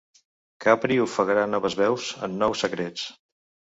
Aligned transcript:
Capri 0.65 0.97
ofegarà 1.05 1.45
noves 1.53 1.79
veus 1.85 2.11
en 2.31 2.37
nous 2.43 2.69
secrets... 2.69 3.11